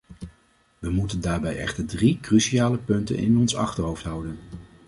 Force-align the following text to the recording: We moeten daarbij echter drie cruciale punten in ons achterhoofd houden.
We 0.79 0.89
moeten 0.91 1.21
daarbij 1.21 1.57
echter 1.57 1.85
drie 1.85 2.19
cruciale 2.19 2.77
punten 2.77 3.17
in 3.17 3.37
ons 3.37 3.55
achterhoofd 3.55 4.03
houden. 4.03 4.37